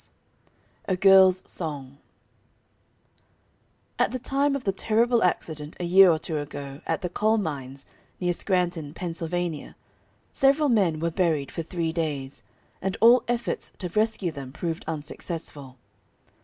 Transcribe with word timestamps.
_"]A 0.85 0.95
GIRL'S 0.97 1.43
SONG 1.45 1.99
At 3.99 4.09
the 4.09 4.17
time 4.17 4.55
of 4.55 4.63
the 4.63 4.71
terrible 4.71 5.21
accident 5.21 5.75
a 5.79 5.83
year 5.83 6.09
or 6.09 6.17
two 6.17 6.39
ago 6.39 6.81
at 6.87 7.03
the 7.03 7.07
coal 7.07 7.37
mines 7.37 7.85
near 8.19 8.33
Scranton, 8.33 8.95
Penn., 8.95 9.13
several 10.31 10.69
men 10.69 10.99
were 10.99 11.11
buried 11.11 11.51
for 11.51 11.61
three 11.61 11.91
days, 11.93 12.41
and 12.81 12.97
all 12.99 13.21
efforts 13.27 13.71
to 13.77 13.89
rescue 13.89 14.31
them 14.31 14.51
proved 14.51 14.83
unsuccessful. 14.87 15.77